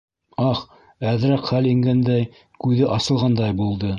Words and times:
Ах, 0.43 0.61
әҙерәк 1.09 1.51
хәл 1.51 1.69
ингәндәй, 1.73 2.27
күҙе 2.65 2.91
асылғандай 2.99 3.57
булды. 3.63 3.89